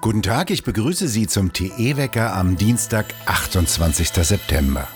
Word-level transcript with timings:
Guten 0.00 0.22
Tag, 0.22 0.50
ich 0.50 0.64
begrüße 0.64 1.08
Sie 1.08 1.26
zum 1.26 1.52
TE-Wecker 1.52 2.34
am 2.34 2.56
Dienstag, 2.56 3.14
28. 3.26 4.08
September. 4.08 4.88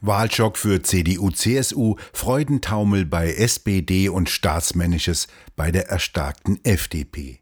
Wahlschock 0.00 0.58
für 0.58 0.82
CDU-CSU, 0.82 1.94
Freudentaumel 2.12 3.06
bei 3.06 3.32
SPD 3.32 4.08
und 4.08 4.28
Staatsmännisches 4.28 5.28
bei 5.54 5.70
der 5.70 5.88
erstarkten 5.88 6.64
FDP. 6.64 7.40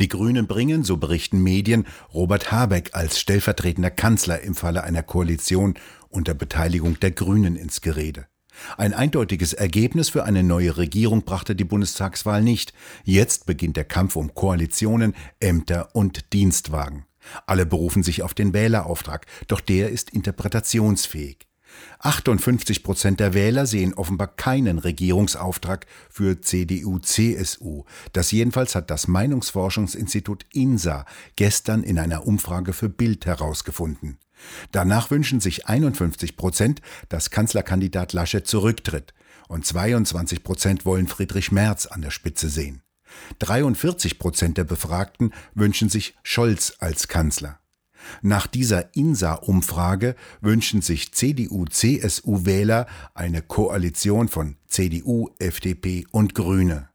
Die 0.00 0.08
Grünen 0.08 0.48
bringen, 0.48 0.82
so 0.82 0.96
berichten 0.96 1.42
Medien, 1.42 1.86
Robert 2.12 2.50
Habeck 2.50 2.90
als 2.92 3.20
stellvertretender 3.20 3.90
Kanzler 3.90 4.40
im 4.40 4.56
Falle 4.56 4.82
einer 4.82 5.04
Koalition 5.04 5.74
unter 6.08 6.34
Beteiligung 6.34 6.98
der 6.98 7.12
Grünen 7.12 7.54
ins 7.54 7.80
Gerede. 7.80 8.26
Ein 8.76 8.94
eindeutiges 8.94 9.52
Ergebnis 9.52 10.08
für 10.08 10.24
eine 10.24 10.42
neue 10.42 10.76
Regierung 10.76 11.22
brachte 11.22 11.54
die 11.56 11.64
Bundestagswahl 11.64 12.42
nicht. 12.42 12.72
Jetzt 13.04 13.46
beginnt 13.46 13.76
der 13.76 13.84
Kampf 13.84 14.16
um 14.16 14.34
Koalitionen, 14.34 15.14
Ämter 15.40 15.90
und 15.94 16.32
Dienstwagen. 16.32 17.06
Alle 17.46 17.66
berufen 17.66 18.02
sich 18.02 18.22
auf 18.22 18.34
den 18.34 18.52
Wählerauftrag, 18.52 19.26
doch 19.46 19.60
der 19.60 19.90
ist 19.90 20.10
interpretationsfähig. 20.10 21.46
58 22.00 22.82
Prozent 22.82 23.20
der 23.20 23.34
Wähler 23.34 23.66
sehen 23.66 23.94
offenbar 23.94 24.28
keinen 24.28 24.78
Regierungsauftrag 24.78 25.86
für 26.10 26.40
CDU-CSU. 26.40 27.84
Das 28.12 28.30
jedenfalls 28.30 28.74
hat 28.74 28.90
das 28.90 29.08
Meinungsforschungsinstitut 29.08 30.44
INSA 30.52 31.06
gestern 31.36 31.82
in 31.82 31.98
einer 31.98 32.26
Umfrage 32.26 32.72
für 32.72 32.88
Bild 32.88 33.26
herausgefunden. 33.26 34.18
Danach 34.70 35.10
wünschen 35.10 35.40
sich 35.40 35.66
51 35.66 36.36
Prozent, 36.36 36.80
dass 37.08 37.30
Kanzlerkandidat 37.30 38.12
Laschet 38.12 38.46
zurücktritt 38.46 39.14
und 39.48 39.66
22 39.66 40.42
Prozent 40.42 40.84
wollen 40.86 41.08
Friedrich 41.08 41.52
Merz 41.52 41.86
an 41.86 42.02
der 42.02 42.10
Spitze 42.10 42.48
sehen. 42.48 42.82
43 43.40 44.18
Prozent 44.18 44.56
der 44.58 44.64
Befragten 44.64 45.32
wünschen 45.54 45.88
sich 45.88 46.14
Scholz 46.22 46.74
als 46.78 47.08
Kanzler. 47.08 47.58
Nach 48.20 48.46
dieser 48.46 48.94
INSA-Umfrage 48.96 50.16
wünschen 50.40 50.82
sich 50.82 51.12
CDU-CSU-Wähler 51.12 52.86
eine 53.14 53.42
Koalition 53.42 54.28
von 54.28 54.56
CDU, 54.66 55.30
FDP 55.38 56.06
und 56.10 56.34
Grüne. 56.34 56.91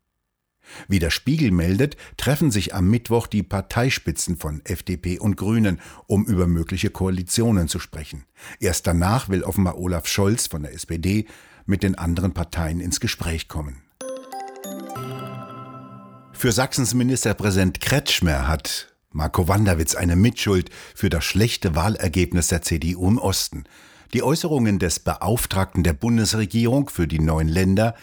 Wie 0.87 0.99
der 0.99 1.09
Spiegel 1.09 1.51
meldet, 1.51 1.97
treffen 2.17 2.51
sich 2.51 2.73
am 2.73 2.89
Mittwoch 2.89 3.27
die 3.27 3.43
Parteispitzen 3.43 4.37
von 4.37 4.61
FDP 4.65 5.19
und 5.19 5.37
Grünen, 5.37 5.79
um 6.07 6.25
über 6.25 6.47
mögliche 6.47 6.89
Koalitionen 6.89 7.67
zu 7.67 7.79
sprechen. 7.79 8.25
Erst 8.59 8.87
danach 8.87 9.29
will 9.29 9.43
offenbar 9.43 9.77
Olaf 9.77 10.07
Scholz 10.07 10.47
von 10.47 10.63
der 10.63 10.73
SPD 10.73 11.25
mit 11.65 11.83
den 11.83 11.95
anderen 11.95 12.33
Parteien 12.33 12.79
ins 12.79 12.99
Gespräch 12.99 13.47
kommen. 13.47 13.81
Für 16.33 16.51
Sachsens 16.51 16.93
Ministerpräsident 16.93 17.81
Kretschmer 17.81 18.47
hat 18.47 18.93
Marco 19.11 19.47
Wanderwitz 19.47 19.95
eine 19.95 20.15
Mitschuld 20.15 20.69
für 20.93 21.09
das 21.09 21.25
schlechte 21.25 21.75
Wahlergebnis 21.75 22.49
der 22.49 22.61
CDU 22.61 23.07
im 23.07 23.17
Osten. 23.17 23.63
Die 24.13 24.21
Äußerungen 24.21 24.79
des 24.79 24.99
Beauftragten 24.99 25.83
der 25.83 25.93
Bundesregierung 25.93 26.89
für 26.89 27.07
die 27.07 27.19
neuen 27.19 27.47
Länder 27.47 27.95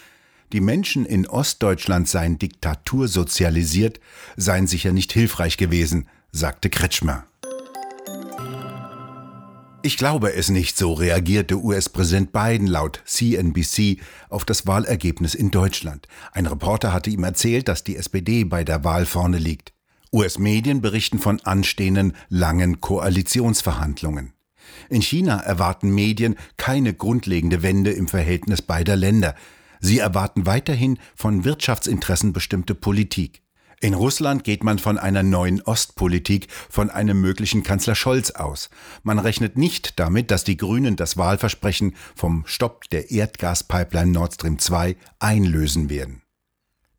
die 0.53 0.61
Menschen 0.61 1.05
in 1.05 1.27
Ostdeutschland 1.27 2.07
seien 2.07 2.37
diktatursozialisiert, 2.37 3.99
seien 4.37 4.67
sicher 4.67 4.91
nicht 4.91 5.11
hilfreich 5.13 5.57
gewesen, 5.57 6.07
sagte 6.31 6.69
Kretschmer. 6.69 7.25
Ich 9.85 9.97
glaube 9.97 10.33
es 10.33 10.49
nicht, 10.49 10.77
so 10.77 10.93
reagierte 10.93 11.63
US-Präsident 11.63 12.31
Biden 12.31 12.65
laut 12.65 13.03
CNBC 13.05 13.99
auf 14.29 14.43
das 14.43 14.65
Wahlergebnis 14.65 15.35
in 15.35 15.51
Deutschland. 15.51 16.07
Ein 16.31 16.47
Reporter 16.47 16.91
hatte 16.91 17.11
ihm 17.11 17.23
erzählt, 17.23 17.67
dass 17.67 17.83
die 17.83 17.95
SPD 17.95 18.45
bei 18.45 18.63
der 18.63 18.83
Wahl 18.83 19.05
vorne 19.05 19.37
liegt. 19.37 19.73
US-Medien 20.11 20.81
berichten 20.81 21.19
von 21.19 21.39
anstehenden 21.41 22.13
langen 22.29 22.81
Koalitionsverhandlungen. 22.81 24.33
In 24.89 25.01
China 25.01 25.39
erwarten 25.41 25.93
Medien 25.93 26.35
keine 26.57 26.93
grundlegende 26.93 27.61
Wende 27.61 27.91
im 27.91 28.07
Verhältnis 28.07 28.63
beider 28.63 28.95
Länder. 28.95 29.35
Sie 29.85 29.99
erwarten 29.99 30.47
weiterhin 30.47 30.97
von 31.15 31.43
Wirtschaftsinteressen 31.43 32.33
bestimmte 32.33 32.73
Politik. 32.73 33.43
In 33.81 33.93
Russland 33.93 34.43
geht 34.43 34.63
man 34.63 34.79
von 34.79 34.97
einer 34.97 35.21
neuen 35.21 35.61
Ostpolitik 35.61 36.47
von 36.71 36.89
einem 36.89 37.21
möglichen 37.21 37.61
Kanzler 37.61 37.93
Scholz 37.93 38.31
aus. 38.31 38.71
Man 39.03 39.19
rechnet 39.19 39.59
nicht 39.59 39.99
damit, 39.99 40.31
dass 40.31 40.43
die 40.43 40.57
Grünen 40.57 40.95
das 40.95 41.17
Wahlversprechen 41.17 41.95
vom 42.15 42.45
Stopp 42.47 42.89
der 42.89 43.11
Erdgaspipeline 43.11 44.11
Nord 44.11 44.33
Stream 44.33 44.57
2 44.57 44.95
einlösen 45.19 45.87
werden. 45.91 46.23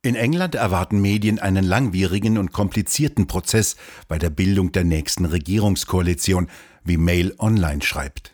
In 0.02 0.14
England 0.14 0.54
erwarten 0.54 1.00
Medien 1.00 1.40
einen 1.40 1.64
langwierigen 1.64 2.38
und 2.38 2.52
komplizierten 2.52 3.26
Prozess 3.26 3.74
bei 4.06 4.16
der 4.16 4.30
Bildung 4.30 4.70
der 4.70 4.84
nächsten 4.84 5.24
Regierungskoalition, 5.24 6.48
wie 6.84 6.98
Mail 6.98 7.34
Online 7.40 7.82
schreibt. 7.82 8.32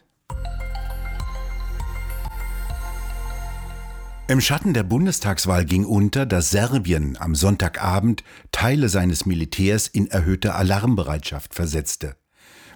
Im 4.29 4.41
Schatten 4.41 4.73
der 4.73 4.85
Bundestagswahl 4.85 5.65
ging 5.65 5.85
unter, 5.85 6.27
dass 6.27 6.51
Serbien 6.51 7.17
am 7.19 7.35
Sonntagabend 7.35 8.23
Teile 8.53 8.89
seines 8.89 9.27
Militärs 9.27 9.89
in 9.89 10.07
erhöhte 10.07 10.55
Alarmbereitschaft 10.55 11.55
versetzte. 11.55 12.17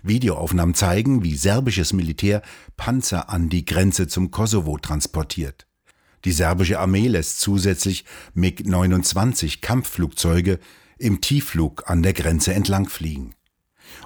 Videoaufnahmen 0.03 0.75
zeigen, 0.75 1.23
wie 1.23 1.37
serbisches 1.37 1.93
Militär 1.93 2.43
Panzer 2.77 3.31
an 3.31 3.49
die 3.49 3.65
Grenze 3.65 4.09
zum 4.09 4.33
Kosovo 4.33 4.77
transportiert. 4.77 5.67
Die 6.25 6.33
serbische 6.33 6.81
Armee 6.81 7.07
lässt 7.07 7.41
zusätzlich 7.41 8.05
MiG-29 8.35 9.61
Kampfflugzeuge 9.61 10.59
im 10.99 11.21
Tiefflug 11.21 11.89
an 11.89 12.03
der 12.03 12.13
Grenze 12.13 12.55
entlangfliegen. 12.55 13.37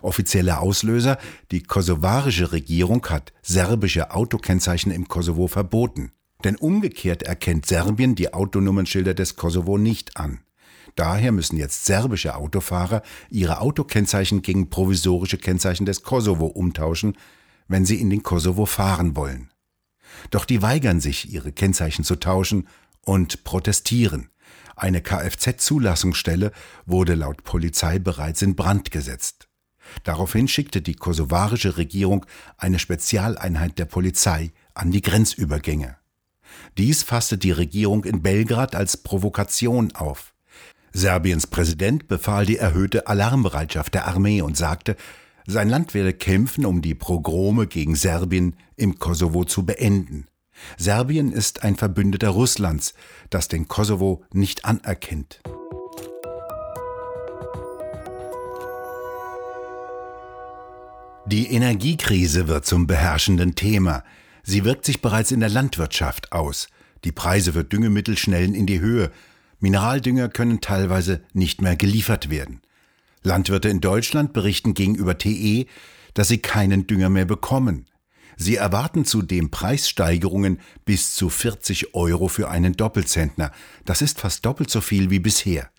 Offizielle 0.02 0.58
Auslöser, 0.58 1.18
die 1.50 1.62
kosovarische 1.62 2.52
Regierung 2.52 3.04
hat 3.06 3.32
serbische 3.40 4.10
Autokennzeichen 4.10 4.92
im 4.92 5.08
Kosovo 5.08 5.46
verboten. 5.46 6.12
Denn 6.44 6.56
umgekehrt 6.56 7.22
erkennt 7.22 7.66
Serbien 7.66 8.14
die 8.14 8.32
Autonummernschilder 8.32 9.14
des 9.14 9.36
Kosovo 9.36 9.78
nicht 9.78 10.16
an. 10.16 10.40
Daher 10.96 11.32
müssen 11.32 11.56
jetzt 11.56 11.86
serbische 11.86 12.34
Autofahrer 12.34 13.02
ihre 13.30 13.60
Autokennzeichen 13.60 14.42
gegen 14.42 14.70
provisorische 14.70 15.38
Kennzeichen 15.38 15.86
des 15.86 16.02
Kosovo 16.02 16.46
umtauschen, 16.46 17.16
wenn 17.68 17.84
sie 17.84 18.00
in 18.00 18.10
den 18.10 18.22
Kosovo 18.22 18.66
fahren 18.66 19.16
wollen. 19.16 19.50
Doch 20.30 20.44
die 20.44 20.62
weigern 20.62 21.00
sich, 21.00 21.32
ihre 21.32 21.52
Kennzeichen 21.52 22.04
zu 22.04 22.16
tauschen 22.16 22.66
und 23.02 23.44
protestieren. 23.44 24.30
Eine 24.74 25.00
Kfz-Zulassungsstelle 25.00 26.52
wurde 26.86 27.14
laut 27.14 27.44
Polizei 27.44 27.98
bereits 27.98 28.42
in 28.42 28.56
Brand 28.56 28.90
gesetzt. 28.90 29.48
Daraufhin 30.04 30.48
schickte 30.48 30.82
die 30.82 30.94
kosovarische 30.94 31.76
Regierung 31.76 32.26
eine 32.56 32.78
Spezialeinheit 32.78 33.78
der 33.78 33.84
Polizei 33.86 34.52
an 34.74 34.90
die 34.90 35.02
Grenzübergänge. 35.02 35.99
Dies 36.78 37.02
fasste 37.02 37.38
die 37.38 37.52
Regierung 37.52 38.04
in 38.04 38.22
Belgrad 38.22 38.74
als 38.74 38.96
Provokation 38.96 39.92
auf. 39.92 40.34
Serbiens 40.92 41.46
Präsident 41.46 42.08
befahl 42.08 42.46
die 42.46 42.56
erhöhte 42.56 43.06
Alarmbereitschaft 43.06 43.94
der 43.94 44.08
Armee 44.08 44.42
und 44.42 44.56
sagte, 44.56 44.96
sein 45.46 45.68
Land 45.68 45.94
werde 45.94 46.12
kämpfen, 46.12 46.66
um 46.66 46.82
die 46.82 46.94
Progrome 46.94 47.66
gegen 47.66 47.94
Serbien 47.94 48.56
im 48.76 48.98
Kosovo 48.98 49.44
zu 49.44 49.64
beenden. 49.64 50.26
Serbien 50.76 51.32
ist 51.32 51.62
ein 51.62 51.76
Verbündeter 51.76 52.28
Russlands, 52.28 52.94
das 53.30 53.48
den 53.48 53.66
Kosovo 53.66 54.22
nicht 54.32 54.64
anerkennt. 54.64 55.40
Die 61.26 61.52
Energiekrise 61.52 62.48
wird 62.48 62.66
zum 62.66 62.86
beherrschenden 62.86 63.54
Thema. 63.54 64.02
Sie 64.50 64.64
wirkt 64.64 64.84
sich 64.84 65.00
bereits 65.00 65.30
in 65.30 65.38
der 65.38 65.48
Landwirtschaft 65.48 66.32
aus. 66.32 66.66
Die 67.04 67.12
Preise 67.12 67.52
für 67.52 67.62
Düngemittel 67.62 68.18
schnellen 68.18 68.52
in 68.52 68.66
die 68.66 68.80
Höhe. 68.80 69.12
Mineraldünger 69.60 70.28
können 70.28 70.60
teilweise 70.60 71.20
nicht 71.32 71.62
mehr 71.62 71.76
geliefert 71.76 72.30
werden. 72.30 72.60
Landwirte 73.22 73.68
in 73.68 73.80
Deutschland 73.80 74.32
berichten 74.32 74.74
gegenüber 74.74 75.16
TE, 75.16 75.66
dass 76.14 76.26
sie 76.26 76.38
keinen 76.38 76.88
Dünger 76.88 77.10
mehr 77.10 77.26
bekommen. 77.26 77.86
Sie 78.36 78.56
erwarten 78.56 79.04
zudem 79.04 79.52
Preissteigerungen 79.52 80.58
bis 80.84 81.14
zu 81.14 81.28
40 81.28 81.94
Euro 81.94 82.26
für 82.26 82.50
einen 82.50 82.72
Doppelzentner. 82.72 83.52
Das 83.84 84.02
ist 84.02 84.18
fast 84.18 84.44
doppelt 84.44 84.68
so 84.68 84.80
viel 84.80 85.10
wie 85.10 85.20
bisher. 85.20 85.70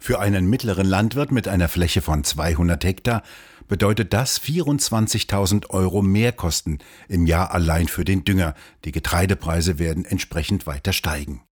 Für 0.00 0.18
einen 0.18 0.50
mittleren 0.50 0.88
Landwirt 0.88 1.30
mit 1.30 1.46
einer 1.46 1.68
Fläche 1.68 2.02
von 2.02 2.24
200 2.24 2.82
Hektar 2.82 3.22
bedeutet 3.70 4.12
das 4.12 4.40
24.000 4.40 5.70
Euro 5.70 6.02
Mehrkosten 6.02 6.80
im 7.08 7.24
Jahr 7.24 7.52
allein 7.52 7.86
für 7.86 8.04
den 8.04 8.24
Dünger. 8.24 8.54
Die 8.84 8.90
Getreidepreise 8.90 9.78
werden 9.78 10.04
entsprechend 10.04 10.66
weiter 10.66 10.92
steigen. 10.92 11.44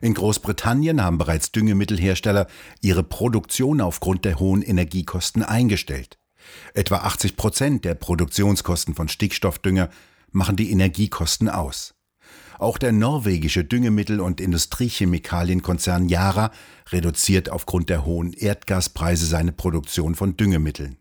In 0.00 0.14
Großbritannien 0.14 1.02
haben 1.02 1.18
bereits 1.18 1.50
Düngemittelhersteller 1.50 2.46
ihre 2.80 3.02
Produktion 3.02 3.80
aufgrund 3.80 4.24
der 4.24 4.38
hohen 4.38 4.62
Energiekosten 4.62 5.42
eingestellt. 5.42 6.18
Etwa 6.72 6.98
80 6.98 7.36
Prozent 7.36 7.84
der 7.84 7.96
Produktionskosten 7.96 8.94
von 8.94 9.08
Stickstoffdünger 9.08 9.90
machen 10.30 10.54
die 10.54 10.70
Energiekosten 10.70 11.48
aus. 11.48 11.94
Auch 12.60 12.78
der 12.78 12.92
norwegische 12.92 13.64
Düngemittel- 13.64 14.20
und 14.20 14.40
Industriechemikalienkonzern 14.40 16.08
Yara 16.08 16.52
reduziert 16.90 17.50
aufgrund 17.50 17.88
der 17.88 18.04
hohen 18.04 18.34
Erdgaspreise 18.34 19.26
seine 19.26 19.50
Produktion 19.50 20.14
von 20.14 20.36
Düngemitteln. 20.36 21.00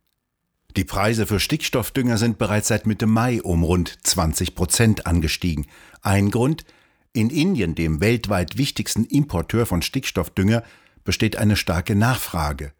Die 0.77 0.83
Preise 0.83 1.25
für 1.25 1.39
Stickstoffdünger 1.39 2.17
sind 2.17 2.37
bereits 2.37 2.67
seit 2.67 2.85
Mitte 2.85 3.07
Mai 3.07 3.41
um 3.41 3.63
rund 3.63 3.97
20 4.03 4.53
Prozent 4.53 5.07
angestiegen. 5.07 5.65
Ein 6.01 6.29
Grund, 6.29 6.63
in 7.11 7.31
Indien, 7.31 7.73
dem 7.73 8.01
weltweit 8.01 8.57
wichtigsten 8.57 9.03
Importeur 9.03 9.65
von 9.65 9.81
Stickstoffdünger, 9.81 10.63
besteht 11.03 11.37
eine 11.37 11.55
starke 11.55 11.95
Nachfrage. 11.95 12.73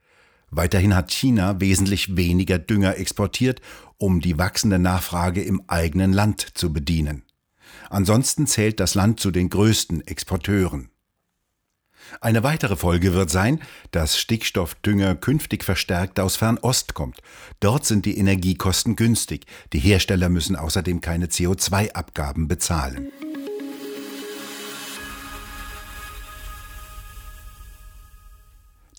Weiterhin 0.52 0.96
hat 0.96 1.12
China 1.12 1.60
wesentlich 1.60 2.16
weniger 2.16 2.60
Dünger 2.60 2.98
exportiert, 2.98 3.60
um 3.98 4.22
die 4.22 4.38
wachsende 4.38 4.80
Nachfrage 4.80 5.42
im 5.42 5.64
eigenen 5.68 6.14
Land 6.14 6.48
zu 6.54 6.72
bedienen. 6.72 7.24
Ansonsten 7.90 8.46
zählt 8.46 8.80
das 8.80 8.94
Land 8.96 9.20
zu 9.20 9.32
den 9.32 9.50
größten 9.50 10.06
Exporteuren. 10.06 10.90
Eine 12.22 12.44
weitere 12.44 12.76
Folge 12.76 13.14
wird 13.14 13.30
sein, 13.30 13.60
dass 13.92 14.18
Stickstoffdünger 14.18 15.16
künftig 15.16 15.64
verstärkt 15.64 16.20
aus 16.20 16.36
Fernost 16.36 16.94
kommt. 16.94 17.22
Dort 17.60 17.86
sind 17.86 18.06
die 18.06 18.18
Energiekosten 18.18 18.96
günstig. 18.96 19.46
Die 19.74 19.80
Hersteller 19.80 20.30
müssen 20.30 20.56
außerdem 20.56 21.02
keine 21.02 21.28
CO2-Abgaben 21.28 22.48
bezahlen. 22.48 23.12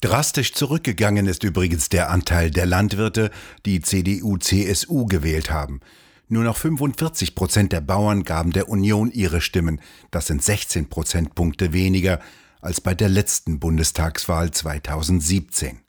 Drastisch 0.01 0.55
zurückgegangen 0.55 1.27
ist 1.27 1.45
übrigens 1.45 1.91
der 1.91 2.11
Anteil 2.11 2.51
der 2.51 2.65
Landwirte, 2.65 3.31
die 3.67 3.83
CDU-CSU 3.83 5.05
gewählt 5.05 5.51
haben. 5.51 5.81
Nur 6.29 6.45
noch 6.45 6.57
45 6.57 7.35
Prozent 7.35 7.73
der 7.73 7.83
Bauern 7.83 8.23
gaben 8.23 8.53
der 8.53 8.71
Union 8.71 9.11
ihre 9.11 9.43
Stimmen. 9.43 9.81
Das 10.11 10.29
sind 10.29 10.43
16 10.43 10.89
Prozentpunkte 10.89 11.75
weniger 11.75 12.21
als 12.61 12.81
bei 12.81 12.95
der 12.95 13.09
letzten 13.09 13.59
Bundestagswahl 13.59 14.51
2017. 14.51 15.81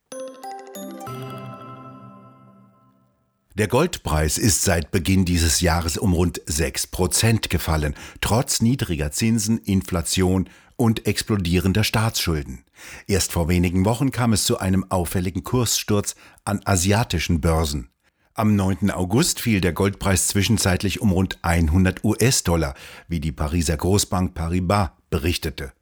Der 3.56 3.68
Goldpreis 3.68 4.38
ist 4.38 4.64
seit 4.64 4.92
Beginn 4.92 5.26
dieses 5.26 5.60
Jahres 5.60 5.98
um 5.98 6.14
rund 6.14 6.42
6 6.46 6.88
Prozent 6.88 7.50
gefallen, 7.50 7.96
trotz 8.22 8.62
niedriger 8.62 9.12
Zinsen, 9.12 9.58
Inflation 9.58 10.50
und 10.78 11.06
explodierender 11.06 11.84
Staatsschulden. 11.84 12.64
Erst 13.08 13.34
vor 13.34 13.50
wenigen 13.50 13.84
Wochen 13.86 14.12
kam 14.12 14.32
es 14.34 14.46
zu 14.46 14.60
einem 14.60 14.90
auffälligen 14.90 15.44
Kurssturz 15.44 16.16
an 16.46 16.62
asiatischen 16.66 17.42
Börsen. 17.42 17.90
Am 18.34 18.56
9. 18.56 18.90
August 18.90 19.42
fiel 19.42 19.60
der 19.60 19.74
Goldpreis 19.74 20.28
zwischenzeitlich 20.28 21.02
um 21.02 21.12
rund 21.12 21.38
100 21.42 22.04
US-Dollar, 22.06 22.74
wie 23.10 23.20
die 23.20 23.34
Pariser 23.34 23.76
Großbank 23.76 24.34
Paribas 24.34 24.92
berichtete. 25.10 25.74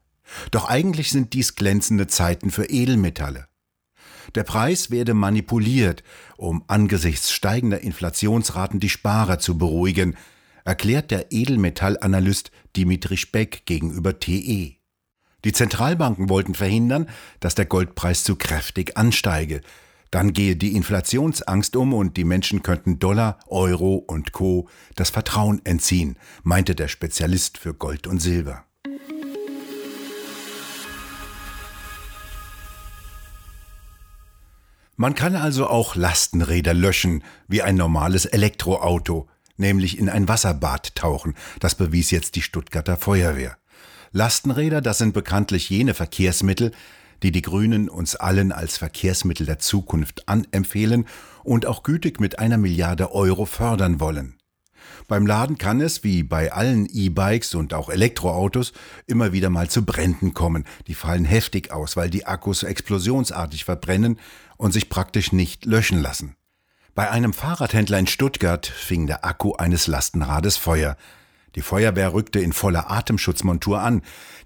Doch 0.52 0.70
eigentlich 0.70 1.12
sind 1.12 1.34
dies 1.34 1.56
glänzende 1.56 2.08
Zeiten 2.08 2.52
für 2.52 2.66
Edelmetalle. 2.66 3.48
Der 4.36 4.44
Preis 4.44 4.92
werde 4.92 5.14
manipuliert, 5.14 6.04
um 6.38 6.64
angesichts 6.68 7.32
steigender 7.32 7.82
Inflationsraten 7.82 8.80
die 8.80 8.90
Sparer 8.90 9.40
zu 9.40 9.58
beruhigen, 9.58 10.16
erklärt 10.66 11.10
der 11.10 11.32
Edelmetallanalyst 11.32 12.52
Dimitri 12.76 13.18
Speck 13.18 13.66
gegenüber 13.66 14.20
TE. 14.20 14.76
Die 15.46 15.54
Zentralbanken 15.54 16.30
wollten 16.30 16.54
verhindern, 16.54 17.10
dass 17.40 17.56
der 17.56 17.66
Goldpreis 17.66 18.24
zu 18.24 18.36
kräftig 18.36 18.98
ansteige, 18.98 19.62
dann 20.12 20.34
gehe 20.34 20.56
die 20.56 20.76
Inflationsangst 20.76 21.76
um 21.76 21.94
und 21.94 22.18
die 22.18 22.24
Menschen 22.24 22.64
könnten 22.64 22.98
Dollar, 23.00 23.40
Euro 23.48 23.96
und 23.96 24.32
Co. 24.32 24.68
das 24.96 25.12
Vertrauen 25.12 25.62
entziehen, 25.66 26.18
meinte 26.44 26.74
der 26.74 26.88
Spezialist 26.88 27.58
für 27.60 27.74
Gold 27.76 28.08
und 28.08 28.20
Silber. 28.20 28.66
Man 35.02 35.16
kann 35.16 35.38
also 35.38 35.66
auch 35.68 35.96
Lastenräder 35.96 36.74
löschen, 36.74 37.24
wie 37.48 37.62
ein 37.62 37.76
normales 37.76 38.26
Elektroauto, 38.26 39.30
nämlich 39.56 39.98
in 39.98 40.10
ein 40.10 40.28
Wasserbad 40.28 40.94
tauchen. 40.94 41.36
Das 41.62 41.76
bewies 41.76 42.12
jetzt 42.12 42.36
die 42.36 42.42
Stuttgarter 42.42 42.98
Feuerwehr. 42.98 43.56
Lastenräder, 44.12 44.82
das 44.82 44.98
sind 44.98 45.14
bekanntlich 45.14 45.70
jene 45.70 45.94
Verkehrsmittel, 45.94 46.74
die 47.24 47.32
die 47.32 47.42
Grünen 47.42 47.88
uns 47.88 48.18
allen 48.18 48.52
als 48.52 48.78
Verkehrsmittel 48.78 49.46
der 49.46 49.60
Zukunft 49.60 50.28
anempfehlen 50.28 51.06
und 51.46 51.66
auch 51.66 51.84
gütig 51.84 52.20
mit 52.20 52.40
einer 52.40 52.58
Milliarde 52.58 53.14
Euro 53.14 53.46
fördern 53.46 54.02
wollen. 54.02 54.39
Beim 55.08 55.26
Laden 55.26 55.58
kann 55.58 55.82
es, 55.82 56.04
wie 56.04 56.24
bei 56.24 56.52
allen 56.52 56.86
E-Bikes 56.86 57.56
und 57.56 57.74
auch 57.74 57.90
Elektroautos, 57.90 58.74
immer 59.08 59.34
wieder 59.34 59.50
mal 59.50 59.70
zu 59.70 59.86
Bränden 59.86 60.34
kommen. 60.34 60.66
Die 60.88 60.96
fallen 60.96 61.26
heftig 61.26 61.72
aus, 61.72 61.98
weil 61.98 62.10
die 62.10 62.26
Akkus 62.26 62.64
explosionsartig 62.64 63.66
verbrennen 63.66 64.20
und 64.58 64.72
sich 64.72 64.90
praktisch 64.90 65.32
nicht 65.32 65.66
löschen 65.66 66.02
lassen. 66.02 66.36
Bei 66.96 67.10
einem 67.12 67.34
Fahrradhändler 67.34 68.00
in 68.00 68.08
Stuttgart 68.08 68.66
fing 68.66 69.08
der 69.08 69.24
Akku 69.24 69.54
eines 69.54 69.88
Lastenrades 69.88 70.58
Feuer. 70.58 70.98
Die 71.56 71.62
Feuerwehr 71.62 72.14
rückte 72.14 72.40
in 72.40 72.54
voller 72.54 72.92
Atemschutzmontur 72.92 73.82
an, 73.82 74.02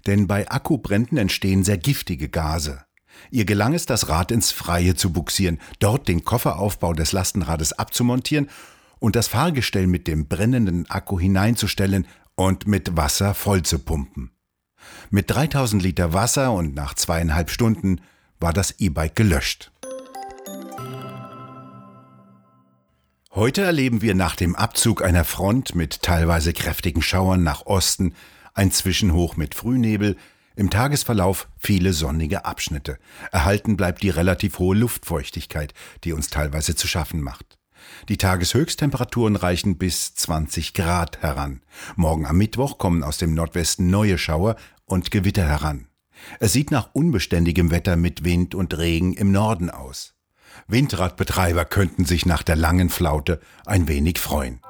denn 0.06 0.26
bei 0.26 0.50
Akkubränden 0.50 1.18
entstehen 1.18 1.64
sehr 1.64 1.78
giftige 1.78 2.28
Gase. 2.28 2.84
Ihr 3.30 3.44
gelang 3.44 3.74
es, 3.74 3.86
das 3.86 4.08
Rad 4.08 4.30
ins 4.30 4.52
Freie 4.52 4.94
zu 4.94 5.12
buxieren, 5.12 5.58
dort 5.78 6.08
den 6.08 6.24
Kofferaufbau 6.24 6.92
des 6.92 7.12
Lastenrades 7.12 7.72
abzumontieren 7.72 8.48
und 9.04 9.16
das 9.16 9.28
Fahrgestell 9.28 9.86
mit 9.86 10.06
dem 10.06 10.28
brennenden 10.28 10.88
Akku 10.88 11.20
hineinzustellen 11.20 12.06
und 12.36 12.66
mit 12.66 12.96
Wasser 12.96 13.34
voll 13.34 13.62
zu 13.62 13.78
pumpen. 13.78 14.30
Mit 15.10 15.30
3000 15.30 15.82
Liter 15.82 16.14
Wasser 16.14 16.52
und 16.52 16.74
nach 16.74 16.94
zweieinhalb 16.94 17.50
Stunden 17.50 18.00
war 18.40 18.54
das 18.54 18.80
E-Bike 18.80 19.14
gelöscht. 19.14 19.72
Heute 23.30 23.60
erleben 23.60 24.00
wir 24.00 24.14
nach 24.14 24.36
dem 24.36 24.56
Abzug 24.56 25.04
einer 25.04 25.24
Front 25.24 25.74
mit 25.74 26.00
teilweise 26.00 26.54
kräftigen 26.54 27.02
Schauern 27.02 27.42
nach 27.42 27.66
Osten 27.66 28.14
ein 28.54 28.70
Zwischenhoch 28.70 29.36
mit 29.36 29.54
Frühnebel, 29.54 30.16
im 30.56 30.70
Tagesverlauf 30.70 31.48
viele 31.58 31.92
sonnige 31.92 32.46
Abschnitte. 32.46 32.96
Erhalten 33.32 33.76
bleibt 33.76 34.02
die 34.02 34.10
relativ 34.10 34.58
hohe 34.58 34.76
Luftfeuchtigkeit, 34.76 35.74
die 36.04 36.14
uns 36.14 36.28
teilweise 36.30 36.74
zu 36.74 36.88
schaffen 36.88 37.20
macht. 37.20 37.58
Die 38.08 38.18
Tageshöchsttemperaturen 38.18 39.36
reichen 39.36 39.78
bis 39.78 40.14
20 40.14 40.74
Grad 40.74 41.22
heran. 41.22 41.62
Morgen 41.96 42.26
am 42.26 42.36
Mittwoch 42.36 42.78
kommen 42.78 43.02
aus 43.02 43.18
dem 43.18 43.34
Nordwesten 43.34 43.88
neue 43.88 44.18
Schauer 44.18 44.56
und 44.84 45.10
Gewitter 45.10 45.44
heran. 45.44 45.88
Es 46.40 46.52
sieht 46.52 46.70
nach 46.70 46.90
unbeständigem 46.92 47.70
Wetter 47.70 47.96
mit 47.96 48.24
Wind 48.24 48.54
und 48.54 48.76
Regen 48.76 49.14
im 49.14 49.32
Norden 49.32 49.70
aus. 49.70 50.14
Windradbetreiber 50.68 51.64
könnten 51.64 52.04
sich 52.04 52.26
nach 52.26 52.42
der 52.42 52.56
langen 52.56 52.88
Flaute 52.88 53.40
ein 53.66 53.88
wenig 53.88 54.18
freuen. 54.18 54.60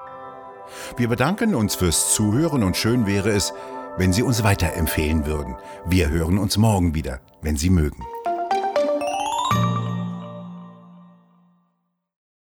Wir 0.96 1.08
bedanken 1.08 1.54
uns 1.54 1.74
fürs 1.74 2.14
Zuhören 2.14 2.62
und 2.62 2.76
schön 2.76 3.06
wäre 3.06 3.30
es, 3.30 3.52
wenn 3.96 4.12
Sie 4.12 4.22
uns 4.22 4.42
weiterempfehlen 4.42 5.26
würden. 5.26 5.56
Wir 5.86 6.10
hören 6.10 6.38
uns 6.38 6.56
morgen 6.56 6.94
wieder, 6.94 7.20
wenn 7.42 7.56
Sie 7.56 7.70
mögen. 7.70 8.02